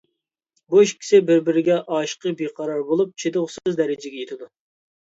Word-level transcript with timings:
بۇ 0.73 0.79
ئىككىسى 0.85 1.19
بىر-بىرىگە 1.27 1.77
ئاشىقى 1.99 2.35
بىقارار 2.43 2.83
بولۇپ، 2.91 3.13
چىدىغۇسىز 3.27 3.81
دەرىجىگە 3.85 4.23
يېتىدۇ. 4.27 4.53